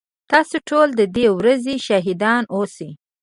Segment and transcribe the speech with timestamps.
[0.31, 2.91] تاسو ټول ددې ورځي شاهدان اوسئ